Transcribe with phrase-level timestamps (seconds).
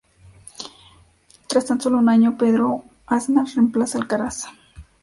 [1.47, 4.47] Tras tan sólo un año, Pedro Aznar reemplaza a Alcaraz.